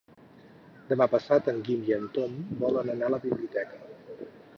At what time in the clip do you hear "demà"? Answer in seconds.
0.93-1.05